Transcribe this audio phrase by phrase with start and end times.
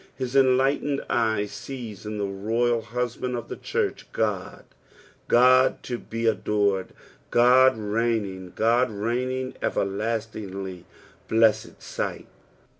[0.15, 4.63] His enlighten*^ 'Cye sees in the royal Husband of the church, Ood,
[5.27, 6.87] God to be adored,
[7.29, 10.85] God reigning, God reigning everlastingly.
[11.27, 12.25] Blessed sight